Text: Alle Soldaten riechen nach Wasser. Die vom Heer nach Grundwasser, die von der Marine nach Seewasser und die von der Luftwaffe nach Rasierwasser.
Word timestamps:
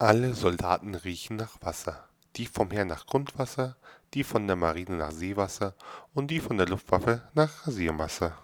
Alle 0.00 0.32
Soldaten 0.34 0.94
riechen 0.94 1.34
nach 1.34 1.60
Wasser. 1.60 2.08
Die 2.36 2.46
vom 2.46 2.70
Heer 2.70 2.84
nach 2.84 3.06
Grundwasser, 3.06 3.76
die 4.14 4.22
von 4.22 4.46
der 4.46 4.54
Marine 4.54 4.96
nach 4.96 5.10
Seewasser 5.10 5.74
und 6.14 6.30
die 6.30 6.38
von 6.38 6.56
der 6.56 6.68
Luftwaffe 6.68 7.22
nach 7.34 7.66
Rasierwasser. 7.66 8.38